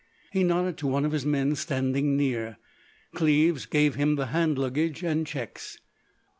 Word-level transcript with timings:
He 0.31 0.43
nodded 0.43 0.79
to 0.79 0.87
one 0.87 1.05
of 1.05 1.11
his 1.11 1.27
men 1.27 1.53
standing 1.53 2.17
near. 2.17 2.57
Cleves 3.13 3.67
gave 3.67 3.93
him 3.93 4.15
the 4.15 4.25
hand 4.25 4.57
luggage 4.57 5.03
and 5.03 5.27
checks. 5.27 5.77